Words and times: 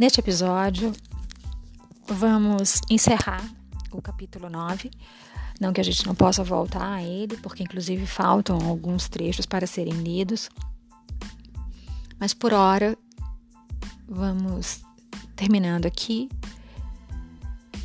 Neste 0.00 0.18
episódio, 0.18 0.94
vamos 2.08 2.80
encerrar 2.88 3.44
o 3.92 4.00
capítulo 4.00 4.48
9. 4.48 4.90
Não 5.60 5.74
que 5.74 5.80
a 5.82 5.84
gente 5.84 6.06
não 6.06 6.14
possa 6.14 6.42
voltar 6.42 6.90
a 6.90 7.02
ele, 7.02 7.36
porque 7.36 7.62
inclusive 7.62 8.06
faltam 8.06 8.58
alguns 8.66 9.10
trechos 9.10 9.44
para 9.44 9.66
serem 9.66 9.92
lidos. 9.92 10.48
Mas 12.18 12.32
por 12.32 12.54
hora, 12.54 12.96
vamos 14.08 14.80
terminando 15.36 15.84
aqui 15.84 16.30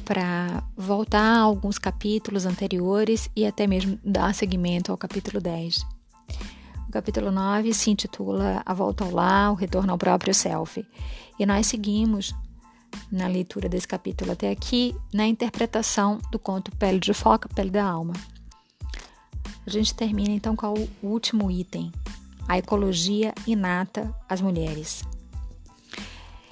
para 0.05 0.63
voltar 0.77 1.19
a 1.19 1.39
alguns 1.41 1.77
capítulos 1.77 2.45
anteriores 2.45 3.29
e 3.35 3.45
até 3.45 3.67
mesmo 3.67 3.99
dar 4.01 4.33
seguimento 4.33 4.89
ao 4.89 4.97
capítulo 4.97 5.41
10. 5.41 5.85
Capítulo 6.95 7.29
9 7.29 7.73
se 7.73 7.91
intitula 7.91 8.63
A 8.65 8.73
Volta 8.73 9.03
ao 9.03 9.11
Lar, 9.11 9.51
o 9.51 9.55
Retorno 9.55 9.91
ao 9.91 9.97
Próprio 9.97 10.33
Self. 10.33 10.87
E 11.37 11.45
nós 11.45 11.67
seguimos 11.67 12.33
na 13.11 13.27
leitura 13.27 13.67
desse 13.67 13.85
capítulo 13.85 14.31
até 14.31 14.49
aqui 14.49 14.95
na 15.13 15.27
interpretação 15.27 16.21
do 16.31 16.39
conto 16.39 16.71
Pele 16.77 16.97
de 16.97 17.13
Foca, 17.13 17.49
Pele 17.49 17.69
da 17.69 17.83
Alma. 17.83 18.13
A 19.67 19.69
gente 19.69 19.93
termina 19.93 20.31
então 20.31 20.55
com 20.55 20.73
o 20.73 20.87
último 21.03 21.51
item, 21.51 21.91
a 22.47 22.57
ecologia 22.57 23.33
inata 23.45 24.15
às 24.29 24.39
mulheres. 24.39 25.03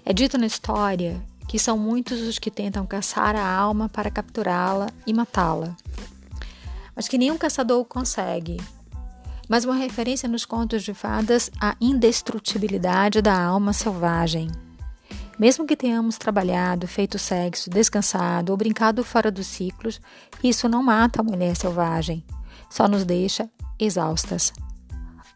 É 0.04 0.12
dito 0.12 0.38
na 0.38 0.48
história 0.48 1.26
que 1.48 1.58
são 1.58 1.78
muitos 1.78 2.20
os 2.20 2.38
que 2.38 2.52
tentam 2.52 2.86
caçar 2.86 3.34
a 3.38 3.50
alma 3.50 3.88
para 3.88 4.12
capturá-la 4.12 4.90
e 5.08 5.14
matá-la, 5.14 5.74
mas 6.94 7.08
que 7.08 7.18
nenhum 7.18 7.38
caçador 7.38 7.86
consegue. 7.86 8.58
Mas 9.48 9.66
uma 9.66 9.76
referência 9.76 10.28
nos 10.28 10.46
contos 10.46 10.84
de 10.84 10.94
fadas 10.94 11.52
à 11.60 11.76
indestrutibilidade 11.80 13.22
da 13.22 13.38
alma 13.38 13.74
selvagem. 13.74 14.50
Mesmo 15.38 15.66
que 15.66 15.76
tenhamos 15.76 16.18
trabalhado, 16.18 16.88
feito 16.88 17.18
sexo, 17.20 17.70
descansado 17.70 18.52
ou 18.52 18.58
brincado 18.58 19.04
fora 19.04 19.32
dos 19.32 19.48
ciclos, 19.48 20.00
isso 20.44 20.70
não 20.70 20.84
mata 20.84 21.22
a 21.22 21.24
mulher 21.24 21.56
selvagem, 21.56 22.24
só 22.70 22.88
nos 22.88 23.04
deixa 23.04 23.50
exaustas. 23.80 24.54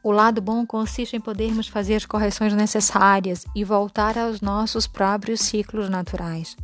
O 0.03 0.11
lado 0.11 0.41
bom 0.41 0.66
consiste 0.66 1.16
em 1.16 1.19
podermos 1.19 1.67
fazer 1.67 1.95
as 1.95 2.05
correções 2.05 2.53
necessárias 2.53 3.44
e 3.55 3.63
voltar 3.63 4.17
aos 4.17 4.39
nossos 4.39 4.88
próprios 4.88 5.41
ciclos 5.41 5.89
naturais. 5.89 6.55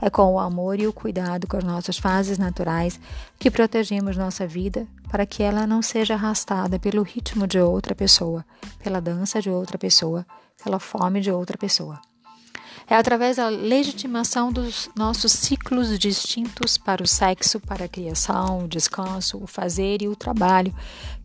É 0.00 0.10
com 0.10 0.34
o 0.34 0.38
amor 0.38 0.78
e 0.78 0.86
o 0.86 0.92
cuidado 0.92 1.46
com 1.46 1.56
as 1.56 1.64
nossas 1.64 1.96
fases 1.96 2.36
naturais 2.36 3.00
que 3.38 3.50
protegemos 3.50 4.16
nossa 4.16 4.46
vida 4.46 4.86
para 5.08 5.24
que 5.24 5.42
ela 5.42 5.66
não 5.66 5.80
seja 5.80 6.14
arrastada 6.14 6.78
pelo 6.78 7.02
ritmo 7.02 7.46
de 7.46 7.58
outra 7.58 7.94
pessoa, 7.94 8.44
pela 8.82 9.00
dança 9.00 9.40
de 9.40 9.48
outra 9.48 9.78
pessoa, 9.78 10.26
pela 10.62 10.78
fome 10.78 11.20
de 11.20 11.30
outra 11.30 11.56
pessoa. 11.56 12.00
É 12.88 12.94
através 12.94 13.36
da 13.36 13.48
legitimação 13.48 14.52
dos 14.52 14.88
nossos 14.94 15.32
ciclos 15.32 15.98
distintos 15.98 16.78
para 16.78 17.02
o 17.02 17.06
sexo, 17.06 17.58
para 17.58 17.86
a 17.86 17.88
criação, 17.88 18.64
o 18.64 18.68
descanso, 18.68 19.42
o 19.42 19.46
fazer 19.46 20.02
e 20.02 20.08
o 20.08 20.14
trabalho 20.14 20.72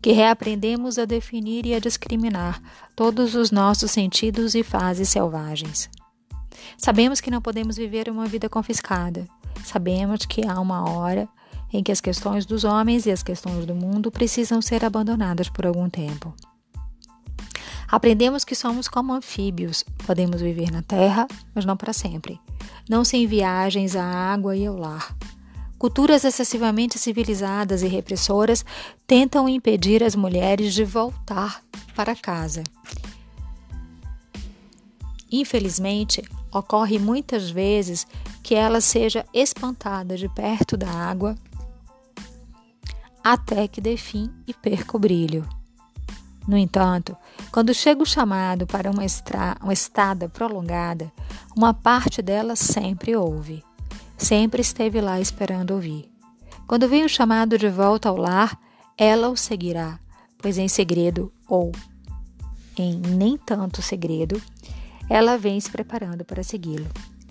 que 0.00 0.10
reaprendemos 0.10 0.98
a 0.98 1.04
definir 1.04 1.64
e 1.64 1.74
a 1.74 1.78
discriminar 1.78 2.60
todos 2.96 3.36
os 3.36 3.52
nossos 3.52 3.92
sentidos 3.92 4.56
e 4.56 4.64
fases 4.64 5.08
selvagens. 5.08 5.88
Sabemos 6.76 7.20
que 7.20 7.30
não 7.30 7.40
podemos 7.40 7.76
viver 7.76 8.08
uma 8.08 8.26
vida 8.26 8.48
confiscada. 8.48 9.26
Sabemos 9.64 10.24
que 10.26 10.46
há 10.46 10.60
uma 10.60 10.88
hora 10.90 11.28
em 11.72 11.82
que 11.82 11.92
as 11.92 12.00
questões 12.00 12.44
dos 12.44 12.64
homens 12.64 13.06
e 13.06 13.10
as 13.10 13.22
questões 13.22 13.64
do 13.64 13.74
mundo 13.74 14.10
precisam 14.10 14.60
ser 14.60 14.84
abandonadas 14.84 15.48
por 15.48 15.66
algum 15.66 15.88
tempo. 15.88 16.34
Aprendemos 17.88 18.44
que 18.44 18.54
somos 18.54 18.88
como 18.88 19.12
anfíbios, 19.12 19.84
podemos 20.06 20.40
viver 20.40 20.70
na 20.70 20.82
terra, 20.82 21.26
mas 21.54 21.64
não 21.64 21.76
para 21.76 21.92
sempre. 21.92 22.40
Não 22.88 23.04
sem 23.04 23.26
viagens 23.26 23.94
à 23.94 24.04
água 24.04 24.56
e 24.56 24.66
ao 24.66 24.76
lar. 24.76 25.14
Culturas 25.78 26.24
excessivamente 26.24 26.98
civilizadas 26.98 27.82
e 27.82 27.88
repressoras 27.88 28.64
tentam 29.06 29.48
impedir 29.48 30.02
as 30.02 30.14
mulheres 30.14 30.72
de 30.74 30.84
voltar 30.84 31.60
para 31.94 32.14
casa. 32.14 32.62
Infelizmente, 35.30 36.22
ocorre 36.52 36.98
muitas 36.98 37.50
vezes 37.50 38.06
que 38.42 38.54
ela 38.54 38.80
seja 38.80 39.24
espantada 39.32 40.16
de 40.16 40.28
perto 40.28 40.76
da 40.76 40.90
água 40.90 41.36
até 43.22 43.68
que 43.68 43.80
dê 43.80 43.96
fim 43.96 44.30
e 44.46 44.52
perca 44.52 44.96
o 44.96 45.00
brilho. 45.00 45.48
No 46.46 46.56
entanto, 46.56 47.16
quando 47.52 47.72
chega 47.72 48.02
o 48.02 48.06
chamado 48.06 48.66
para 48.66 48.90
uma, 48.90 49.04
estra 49.04 49.56
uma 49.62 49.72
estada 49.72 50.28
prolongada, 50.28 51.12
uma 51.56 51.72
parte 51.72 52.20
dela 52.20 52.56
sempre 52.56 53.14
ouve. 53.14 53.62
Sempre 54.18 54.60
esteve 54.60 55.00
lá 55.00 55.20
esperando 55.20 55.72
ouvir. 55.72 56.10
Quando 56.66 56.88
vem 56.88 57.04
o 57.04 57.08
chamado 57.08 57.56
de 57.56 57.68
volta 57.68 58.08
ao 58.08 58.16
lar, 58.16 58.58
ela 58.96 59.28
o 59.28 59.36
seguirá, 59.36 59.98
pois 60.38 60.58
em 60.58 60.68
segredo 60.68 61.32
ou 61.48 61.72
em 62.76 62.94
nem 62.98 63.36
tanto 63.36 63.82
segredo, 63.82 64.40
ela 65.08 65.36
vem 65.36 65.60
se 65.60 65.70
preparando 65.70 66.24
para 66.24 66.42
segui-lo. 66.42 66.88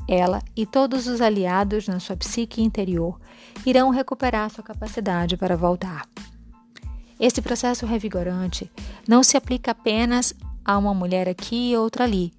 Ela 0.07 0.41
e 0.55 0.65
todos 0.65 1.07
os 1.07 1.21
aliados 1.21 1.87
na 1.87 1.99
sua 1.99 2.17
psique 2.17 2.61
interior 2.61 3.19
irão 3.65 3.89
recuperar 3.89 4.49
sua 4.49 4.63
capacidade 4.63 5.37
para 5.37 5.55
voltar. 5.55 6.07
Esse 7.19 7.41
processo 7.41 7.85
revigorante 7.85 8.71
não 9.07 9.23
se 9.23 9.37
aplica 9.37 9.71
apenas 9.71 10.33
a 10.65 10.77
uma 10.77 10.93
mulher 10.93 11.29
aqui 11.29 11.71
e 11.71 11.77
outra 11.77 12.03
ali, 12.03 12.33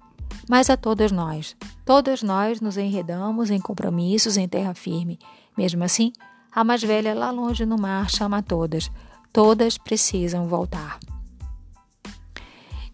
mas 0.49 0.69
a 0.69 0.75
todas 0.75 1.11
nós. 1.11 1.55
Todas 1.85 2.21
nós 2.21 2.61
nos 2.61 2.77
enredamos 2.77 3.49
em 3.49 3.59
compromissos 3.59 4.37
em 4.37 4.47
terra 4.47 4.73
firme. 4.73 5.17
Mesmo 5.57 5.83
assim, 5.83 6.11
a 6.53 6.63
mais 6.63 6.81
velha 6.81 7.13
lá 7.13 7.31
longe 7.31 7.65
no 7.65 7.77
mar 7.77 8.09
chama 8.09 8.37
a 8.37 8.41
todas. 8.41 8.91
Todas 9.31 9.77
precisam 9.77 10.47
voltar. 10.47 10.99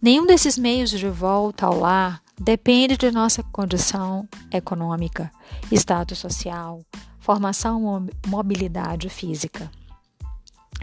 Nenhum 0.01 0.25
desses 0.25 0.57
meios 0.57 0.91
de 0.91 1.09
volta 1.09 1.65
ao 1.65 1.77
lar 1.77 2.21
depende 2.39 2.97
de 2.97 3.11
nossa 3.11 3.43
condição 3.43 4.27
econômica, 4.51 5.31
status 5.71 6.17
social, 6.17 6.81
formação 7.19 7.85
ou 7.85 8.07
mobilidade 8.27 9.09
física 9.09 9.69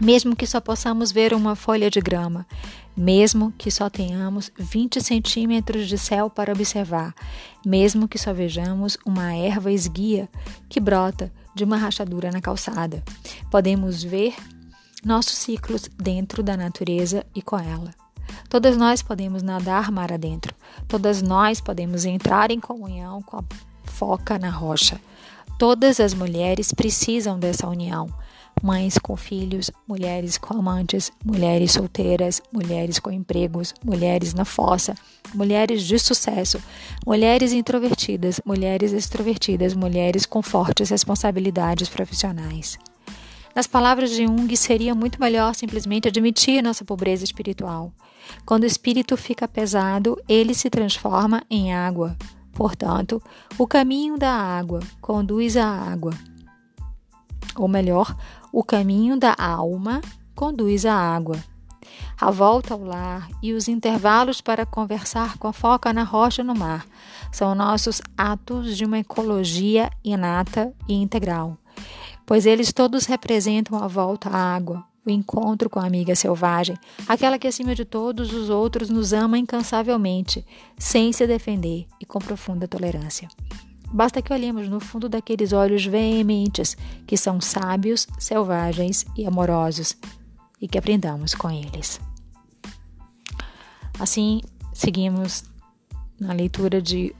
mesmo 0.01 0.35
que 0.35 0.45
só 0.45 0.61
possamos 0.61 1.11
ver 1.11 1.33
uma 1.33 1.55
folha 1.55 1.89
de 1.89 1.99
grama, 1.99 2.45
mesmo 2.95 3.51
que 3.57 3.71
só 3.71 3.89
tenhamos 3.89 4.51
20 4.57 5.01
centímetros 5.01 5.87
de 5.87 5.97
céu 5.97 6.29
para 6.29 6.53
observar, 6.53 7.13
mesmo 7.65 8.07
que 8.07 8.17
só 8.17 8.33
vejamos 8.33 8.97
uma 9.05 9.33
erva 9.33 9.71
esguia 9.71 10.29
que 10.69 10.79
brota 10.79 11.31
de 11.55 11.63
uma 11.63 11.77
rachadura 11.77 12.31
na 12.31 12.41
calçada. 12.41 13.03
Podemos 13.49 14.03
ver 14.03 14.35
nossos 15.03 15.33
ciclos 15.33 15.89
dentro 15.97 16.43
da 16.43 16.55
natureza 16.55 17.25
e 17.33 17.41
com 17.41 17.57
ela. 17.57 18.06
Todas 18.49 18.77
nós 18.77 19.01
podemos 19.01 19.43
nadar 19.43 19.91
mar 19.91 20.11
adentro, 20.11 20.55
todas 20.87 21.21
nós 21.21 21.59
podemos 21.59 22.05
entrar 22.05 22.49
em 22.51 22.59
comunhão 22.59 23.21
com 23.21 23.37
a 23.37 23.43
foca 23.85 24.39
na 24.39 24.49
rocha. 24.49 24.99
Todas 25.59 25.99
as 25.99 26.13
mulheres 26.13 26.71
precisam 26.71 27.39
dessa 27.39 27.67
união 27.67 28.07
mães 28.63 28.97
com 28.97 29.15
filhos, 29.15 29.71
mulheres 29.87 30.37
com 30.37 30.57
amantes, 30.57 31.11
mulheres 31.23 31.73
solteiras, 31.73 32.41
mulheres 32.51 32.99
com 32.99 33.11
empregos, 33.11 33.73
mulheres 33.83 34.33
na 34.33 34.45
fossa, 34.45 34.95
mulheres 35.33 35.83
de 35.83 35.99
sucesso, 35.99 36.61
mulheres 37.05 37.53
introvertidas, 37.53 38.41
mulheres 38.45 38.93
extrovertidas, 38.93 39.73
mulheres 39.73 40.25
com 40.25 40.41
fortes 40.41 40.89
responsabilidades 40.89 41.89
profissionais. 41.89 42.77
Nas 43.57 43.65
palavras 43.65 44.11
de 44.11 44.23
Jung, 44.23 44.55
seria 44.55 44.93
muito 44.93 45.19
melhor 45.19 45.55
simplesmente 45.55 46.07
admitir 46.07 46.61
nossa 46.61 46.85
pobreza 46.85 47.23
espiritual. 47.23 47.91
Quando 48.45 48.61
o 48.61 48.67
espírito 48.67 49.17
fica 49.17 49.47
pesado, 49.47 50.15
ele 50.29 50.53
se 50.53 50.69
transforma 50.69 51.41
em 51.49 51.73
água. 51.73 52.15
Portanto, 52.53 53.19
o 53.57 53.65
caminho 53.65 54.15
da 54.15 54.31
água 54.31 54.79
conduz 55.01 55.57
à 55.57 55.65
água. 55.65 56.13
Ou 57.55 57.67
melhor, 57.67 58.15
o 58.53 58.63
caminho 58.63 59.17
da 59.17 59.33
alma 59.35 60.01
conduz 60.35 60.85
à 60.85 60.93
água. 60.93 61.43
A 62.21 62.29
volta 62.29 62.75
ao 62.75 62.83
lar 62.83 63.27
e 63.41 63.53
os 63.53 63.67
intervalos 63.67 64.39
para 64.39 64.67
conversar 64.67 65.39
com 65.39 65.47
a 65.47 65.53
foca 65.53 65.91
na 65.91 66.03
rocha 66.03 66.43
no 66.43 66.53
mar 66.53 66.85
são 67.31 67.55
nossos 67.55 68.03
atos 68.15 68.77
de 68.77 68.85
uma 68.85 68.99
ecologia 68.99 69.89
inata 70.03 70.71
e 70.87 70.93
integral, 70.93 71.57
pois 72.27 72.45
eles 72.45 72.73
todos 72.73 73.05
representam 73.05 73.81
a 73.81 73.87
volta 73.87 74.29
à 74.29 74.53
água, 74.53 74.83
o 75.05 75.09
encontro 75.09 75.69
com 75.69 75.79
a 75.79 75.85
amiga 75.85 76.13
selvagem, 76.13 76.77
aquela 77.07 77.39
que 77.39 77.47
acima 77.47 77.73
de 77.73 77.85
todos 77.85 78.33
os 78.33 78.49
outros 78.49 78.89
nos 78.89 79.13
ama 79.13 79.37
incansavelmente, 79.37 80.45
sem 80.77 81.13
se 81.13 81.25
defender 81.25 81.87
e 82.01 82.05
com 82.05 82.19
profunda 82.19 82.67
tolerância. 82.67 83.29
Basta 83.89 84.21
que 84.21 84.33
olhemos 84.33 84.67
no 84.67 84.81
fundo 84.81 85.07
daqueles 85.07 85.53
olhos 85.53 85.85
veementes, 85.85 86.75
que 87.07 87.15
são 87.15 87.39
sábios, 87.39 88.05
selvagens 88.19 89.05
e 89.15 89.25
amorosos, 89.25 89.95
e 90.61 90.67
que 90.67 90.77
aprendamos 90.77 91.33
com 91.33 91.49
eles. 91.49 92.01
Assim, 93.97 94.41
seguimos 94.73 95.45
na 96.19 96.33
leitura 96.33 96.81
de 96.81 97.15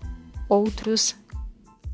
outros 0.50 1.16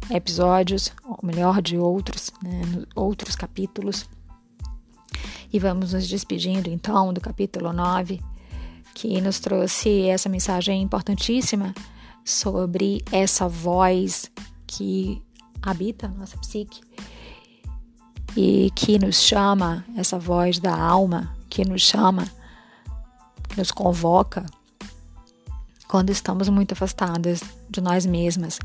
episódios, 0.10 0.92
ou 1.04 1.20
melhor, 1.24 1.62
de 1.62 1.78
outros, 1.78 2.32
né, 2.42 2.62
outros 2.96 3.36
capítulos. 3.36 4.08
E 5.52 5.60
vamos 5.60 5.94
nos 5.94 6.08
despedindo 6.08 6.70
então 6.70 7.14
do 7.14 7.22
capítulo 7.22 7.72
9, 7.72 8.20
que 8.94 9.22
nos 9.22 9.40
trouxe 9.40 10.08
essa 10.08 10.30
mensagem 10.30 10.82
importantíssima 10.82 11.74
sobre 12.26 13.04
essa 13.12 13.48
voz 13.48 14.32
que 14.66 15.22
habita 15.62 16.08
a 16.08 16.10
nossa 16.10 16.38
psique 16.38 16.82
e 18.36 18.72
que 18.76 18.98
nos 18.98 19.22
chama, 19.22 19.86
essa 19.96 20.18
voz 20.18 20.60
da 20.60 20.76
alma 20.76 21.36
que 21.50 21.64
nos 21.64 21.82
chama, 21.84 22.26
que 23.48 23.58
nos 23.58 23.72
convoca 23.72 24.46
quando 25.88 26.10
estamos 26.10 26.50
muito 26.50 26.72
afastadas 26.72 27.44
de 27.70 27.80
nós 27.80 28.04
mesmas, 28.04 28.60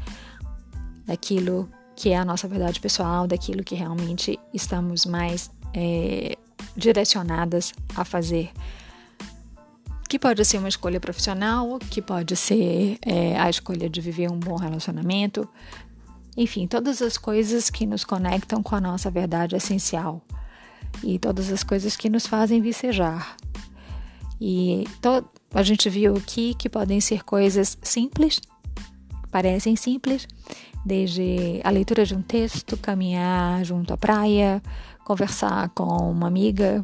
daquilo 1.08 1.68
que 1.96 2.10
é 2.10 2.16
a 2.16 2.24
nossa 2.24 2.46
verdade 2.46 2.78
pessoal, 2.78 3.26
daquilo 3.26 3.64
que 3.64 3.74
realmente 3.74 4.38
estamos 4.54 5.04
mais 5.04 5.50
é, 5.74 6.36
direcionadas 6.76 7.72
a 7.96 8.04
fazer. 8.04 8.52
Que 10.08 10.18
pode 10.18 10.44
ser 10.44 10.58
uma 10.58 10.68
escolha 10.68 11.00
profissional, 11.00 11.78
que 11.90 12.00
pode 12.00 12.36
ser 12.36 12.98
é, 13.04 13.38
a 13.38 13.50
escolha 13.50 13.88
de 13.88 14.00
viver 14.00 14.30
um 14.30 14.38
bom 14.38 14.56
relacionamento, 14.56 15.48
enfim, 16.36 16.68
todas 16.68 17.02
as 17.02 17.18
coisas 17.18 17.68
que 17.68 17.84
nos 17.84 18.04
conectam 18.04 18.62
com 18.62 18.76
a 18.76 18.80
nossa 18.80 19.10
verdade 19.10 19.56
essencial 19.56 20.22
e 21.02 21.18
todas 21.18 21.50
as 21.50 21.64
coisas 21.64 21.96
que 21.96 22.08
nos 22.08 22.26
fazem 22.26 22.60
vicejar. 22.60 23.34
E 24.40 24.84
a 25.52 25.62
gente 25.62 25.90
viu 25.90 26.16
aqui 26.16 26.54
que 26.54 26.68
podem 26.68 27.00
ser 27.00 27.24
coisas 27.24 27.76
simples, 27.82 28.40
parecem 29.30 29.76
simples, 29.76 30.26
desde 30.84 31.60
a 31.64 31.70
leitura 31.70 32.04
de 32.04 32.14
um 32.14 32.22
texto, 32.22 32.76
caminhar 32.76 33.64
junto 33.64 33.92
à 33.92 33.96
praia, 33.96 34.62
conversar 35.04 35.68
com 35.70 36.10
uma 36.10 36.26
amiga, 36.26 36.82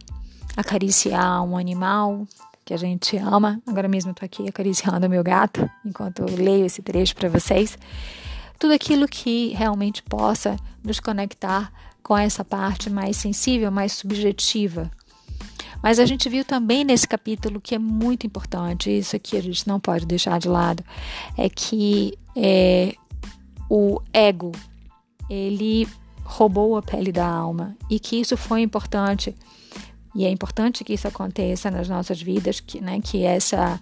acariciar 0.56 1.42
um 1.42 1.56
animal 1.56 2.26
que 2.64 2.72
a 2.72 2.76
gente 2.76 3.16
ama. 3.16 3.60
Agora 3.66 3.88
mesmo 3.88 4.12
estou 4.12 4.24
aqui 4.24 4.48
acariciando 4.48 5.08
meu 5.08 5.22
gato 5.22 5.68
enquanto 5.84 6.24
leio 6.24 6.64
esse 6.64 6.82
trecho 6.82 7.14
para 7.14 7.28
vocês. 7.28 7.76
Tudo 8.58 8.72
aquilo 8.72 9.06
que 9.06 9.48
realmente 9.54 10.02
possa 10.02 10.56
nos 10.82 11.00
conectar 11.00 11.72
com 12.02 12.16
essa 12.16 12.44
parte 12.44 12.88
mais 12.88 13.16
sensível, 13.16 13.70
mais 13.70 13.92
subjetiva 13.92 14.90
mas 15.84 15.98
a 15.98 16.06
gente 16.06 16.30
viu 16.30 16.46
também 16.46 16.82
nesse 16.82 17.06
capítulo 17.06 17.60
que 17.60 17.74
é 17.74 17.78
muito 17.78 18.26
importante, 18.26 18.90
isso 18.90 19.14
aqui 19.14 19.36
a 19.36 19.42
gente 19.42 19.68
não 19.68 19.78
pode 19.78 20.06
deixar 20.06 20.40
de 20.40 20.48
lado, 20.48 20.82
é 21.36 21.46
que 21.46 22.18
é, 22.34 22.94
o 23.68 24.00
ego, 24.10 24.52
ele 25.28 25.86
roubou 26.24 26.78
a 26.78 26.82
pele 26.82 27.12
da 27.12 27.28
alma 27.28 27.76
e 27.90 28.00
que 28.00 28.16
isso 28.16 28.34
foi 28.34 28.62
importante. 28.62 29.34
E 30.14 30.24
é 30.24 30.30
importante 30.30 30.82
que 30.84 30.94
isso 30.94 31.06
aconteça 31.06 31.70
nas 31.70 31.86
nossas 31.86 32.22
vidas, 32.22 32.60
que, 32.60 32.80
né, 32.80 32.98
que 33.02 33.22
essa 33.22 33.78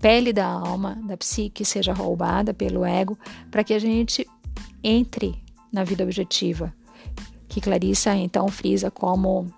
pele 0.00 0.32
da 0.32 0.46
alma, 0.46 0.98
da 1.06 1.18
psique, 1.18 1.66
seja 1.66 1.92
roubada 1.92 2.54
pelo 2.54 2.82
ego, 2.82 3.18
para 3.50 3.62
que 3.62 3.74
a 3.74 3.78
gente 3.78 4.26
entre 4.82 5.34
na 5.70 5.84
vida 5.84 6.02
objetiva, 6.02 6.72
que 7.46 7.60
Clarissa 7.60 8.16
então 8.16 8.48
frisa 8.48 8.90
como 8.90 9.52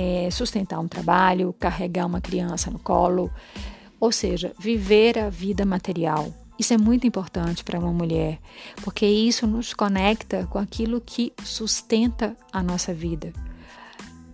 é, 0.00 0.30
sustentar 0.30 0.78
um 0.78 0.86
trabalho, 0.86 1.52
carregar 1.58 2.06
uma 2.06 2.20
criança 2.20 2.70
no 2.70 2.78
colo, 2.78 3.28
ou 3.98 4.12
seja, 4.12 4.52
viver 4.56 5.18
a 5.18 5.28
vida 5.28 5.66
material. 5.66 6.32
Isso 6.56 6.72
é 6.72 6.78
muito 6.78 7.04
importante 7.04 7.64
para 7.64 7.80
uma 7.80 7.92
mulher, 7.92 8.38
porque 8.84 9.04
isso 9.04 9.44
nos 9.44 9.74
conecta 9.74 10.46
com 10.46 10.58
aquilo 10.58 11.00
que 11.00 11.32
sustenta 11.42 12.36
a 12.52 12.62
nossa 12.62 12.94
vida 12.94 13.32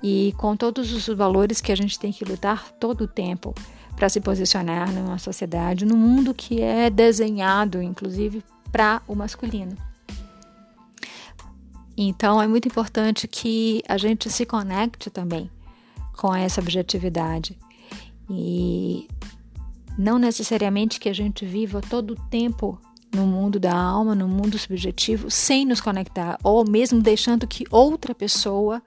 e 0.03 0.35
com 0.37 0.55
todos 0.55 0.93
os 0.93 1.07
valores 1.17 1.63
que 1.63 1.73
a 1.73 1.77
gente 1.77 1.99
tem 1.99 2.13
que 2.13 2.27
lutar 2.27 2.71
todo 2.73 3.05
o 3.05 3.09
tempo 3.09 3.55
para 3.97 4.11
se 4.11 4.21
posicionar 4.21 4.93
numa 4.93 5.19
sociedade, 5.19 5.87
num 5.87 5.97
mundo 5.97 6.35
que 6.35 6.61
é 6.61 6.91
desenhado, 6.91 7.81
inclusive, 7.81 8.45
para 8.71 9.01
o 9.09 9.15
masculino. 9.15 9.77
Então 11.97 12.41
é 12.41 12.47
muito 12.47 12.69
importante 12.69 13.29
que 13.29 13.83
a 13.89 13.97
gente 13.97 14.31
se 14.31 14.45
conecte 14.45 15.11
também 15.11 15.51
com 16.17 16.35
essa 16.35 16.61
objetividade. 16.61 17.57
E 18.29 19.09
não 19.99 20.19
necessariamente 20.19 20.99
que 20.99 21.09
a 21.09 21.13
gente 21.13 21.45
viva 21.45 21.81
todo 21.81 22.13
o 22.13 22.21
tempo 22.29 22.81
no 23.15 23.27
mundo 23.27 23.61
da 23.61 23.75
alma, 23.75 24.15
no 24.15 24.27
mundo 24.27 24.59
subjetivo, 24.59 25.31
sem 25.31 25.65
nos 25.65 25.81
conectar, 25.81 26.37
ou 26.43 26.69
mesmo 26.69 27.01
deixando 27.01 27.47
que 27.47 27.65
outra 27.71 28.15
pessoa 28.15 28.83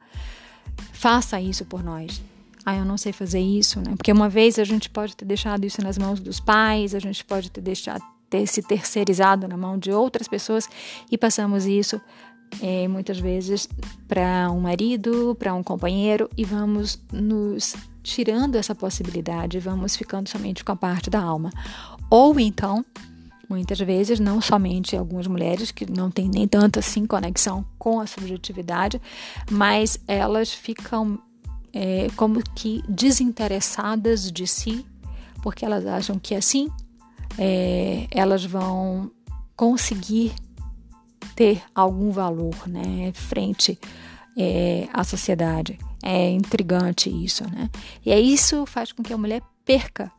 faça 0.92 1.40
isso 1.40 1.64
por 1.66 1.82
nós. 1.82 2.22
Ah, 2.66 2.76
eu 2.76 2.84
não 2.84 2.98
sei 2.98 3.14
fazer 3.14 3.40
isso, 3.40 3.80
né? 3.80 3.96
Porque 3.96 4.12
uma 4.12 4.28
vez 4.28 4.60
a 4.60 4.66
gente 4.66 4.90
pode 4.90 5.16
ter 5.16 5.24
deixado 5.24 5.64
isso 5.64 5.82
nas 5.82 5.98
mãos 5.98 6.20
dos 6.20 6.42
pais, 6.42 6.94
a 6.94 7.00
gente 7.00 7.24
pode 7.24 7.50
ter 7.50 7.62
deixado 7.62 8.04
ter 8.30 8.46
se 8.46 8.62
terceirizado 8.62 9.48
na 9.48 9.56
mão 9.56 9.78
de 9.78 9.92
outras 9.92 10.28
pessoas 10.28 10.68
e 11.10 11.18
passamos 11.18 11.66
isso 11.66 12.02
é, 12.62 12.88
muitas 12.88 13.20
vezes 13.20 13.68
para 14.08 14.50
um 14.52 14.60
marido, 14.60 15.36
para 15.38 15.54
um 15.54 15.64
companheiro, 15.64 16.30
e 16.38 16.44
vamos 16.44 17.02
nos 17.12 17.76
tirando 18.02 18.56
essa 18.56 18.74
possibilidade, 18.74 19.60
vamos 19.60 19.96
ficando 19.96 20.30
somente 20.30 20.64
com 20.64 20.72
a 20.72 20.76
parte 20.76 21.10
da 21.10 21.20
alma. 21.20 21.50
Ou 22.10 22.40
então, 22.40 22.86
muitas 23.50 23.80
vezes, 23.80 24.20
não 24.20 24.42
somente 24.42 24.96
algumas 24.96 25.28
mulheres 25.28 25.72
que 25.72 25.90
não 25.90 26.10
têm 26.10 26.30
nem 26.30 26.48
tanta 26.48 26.80
assim 26.80 27.06
conexão 27.06 27.66
com 27.78 28.00
a 28.00 28.08
subjetividade, 28.08 29.02
mas 29.52 30.00
elas 30.08 30.54
ficam 30.54 31.20
é, 31.74 32.08
como 32.16 32.42
que 32.56 32.84
desinteressadas 32.88 34.32
de 34.32 34.48
si, 34.48 34.86
porque 35.44 35.66
elas 35.66 35.86
acham 35.86 36.18
que 36.18 36.34
assim 36.34 36.70
é, 37.38 38.08
elas 38.10 38.44
vão 38.46 39.12
conseguir 39.56 40.34
ter 41.38 41.62
algum 41.76 42.10
valor, 42.10 42.68
né, 42.68 43.12
frente 43.14 43.80
é, 44.36 44.88
à 44.92 45.04
sociedade. 45.04 45.78
É 46.04 46.32
intrigante 46.32 47.10
isso, 47.10 47.44
né? 47.44 47.70
E 48.04 48.12
é 48.12 48.20
isso 48.20 48.66
faz 48.66 48.92
com 48.92 49.04
que 49.04 49.14
a 49.14 49.18
mulher 49.18 49.42
perca 49.64 50.12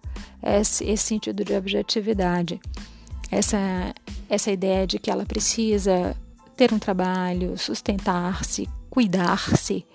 esse, 0.42 0.84
esse 0.84 1.04
sentido 1.04 1.44
de 1.44 1.54
objetividade, 1.54 2.60
essa 3.30 3.92
essa 4.28 4.50
ideia 4.50 4.86
de 4.86 4.98
que 4.98 5.10
ela 5.10 5.24
precisa 5.24 6.14
ter 6.56 6.72
um 6.72 6.78
trabalho, 6.78 7.56
sustentar-se, 7.56 8.68
cuidar-se, 8.90 9.86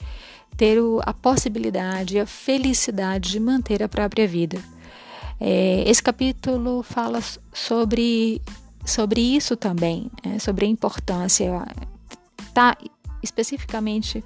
ter 0.58 0.80
a 1.06 1.13
possibilidade, 1.13 2.20
a 2.20 2.25
felicidade 2.25 3.32
de 3.32 3.39
manter 3.39 3.84
a 3.84 3.88
própria 3.88 4.27
vida. 4.27 4.60
É, 5.39 5.84
esse 5.88 6.01
capítulo 6.01 6.82
fala 6.82 7.20
sobre 7.53 8.42
sobre 8.86 9.22
isso 9.22 9.56
também, 9.56 10.10
né? 10.25 10.40
sobre 10.40 10.66
a 10.66 10.70
importância. 10.70 11.66
Tá 12.54 12.78
especificamente 13.22 14.24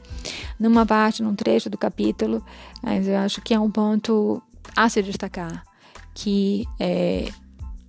numa 0.59 0.85
parte, 0.85 1.21
num 1.21 1.35
trecho 1.35 1.69
do 1.69 1.77
capítulo, 1.77 2.43
mas 2.81 3.07
eu 3.07 3.17
acho 3.17 3.41
que 3.41 3.53
é 3.53 3.59
um 3.59 3.69
ponto 3.69 4.41
a 4.75 4.89
se 4.89 5.01
destacar 5.03 5.63
que 6.13 6.65
é, 6.79 7.31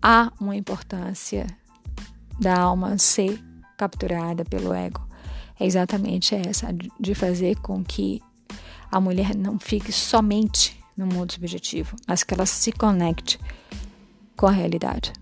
há 0.02 0.30
uma 0.38 0.54
importância 0.54 1.46
da 2.38 2.60
alma 2.60 2.98
ser 2.98 3.42
capturada 3.78 4.44
pelo 4.44 4.74
ego. 4.74 5.00
É 5.58 5.64
exatamente 5.64 6.34
essa, 6.34 6.68
de 7.00 7.14
fazer 7.14 7.56
com 7.60 7.82
que 7.82 8.22
a 8.92 9.00
mulher 9.00 9.34
não 9.34 9.58
fique 9.58 9.90
somente 9.90 10.78
no 10.94 11.06
mundo 11.06 11.32
subjetivo, 11.32 11.96
mas 12.06 12.22
que 12.22 12.34
ela 12.34 12.44
se 12.44 12.70
conecte 12.70 13.40
com 14.36 14.46
a 14.46 14.50
realidade. 14.50 15.12